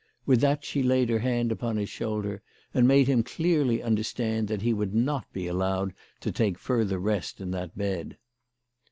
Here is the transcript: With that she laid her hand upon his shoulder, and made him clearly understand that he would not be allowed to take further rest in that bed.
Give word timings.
With 0.25 0.41
that 0.41 0.65
she 0.65 0.81
laid 0.81 1.09
her 1.09 1.19
hand 1.19 1.51
upon 1.51 1.77
his 1.77 1.87
shoulder, 1.89 2.41
and 2.73 2.87
made 2.87 3.05
him 3.07 3.21
clearly 3.21 3.83
understand 3.83 4.47
that 4.47 4.63
he 4.63 4.73
would 4.73 4.95
not 4.95 5.31
be 5.31 5.45
allowed 5.45 5.93
to 6.21 6.31
take 6.31 6.57
further 6.57 6.97
rest 6.97 7.39
in 7.39 7.51
that 7.51 7.77
bed. 7.77 8.17